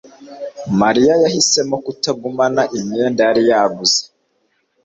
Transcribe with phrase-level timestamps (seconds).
[0.81, 4.01] mariya yahisemo kutagumana imyenda yari yaguze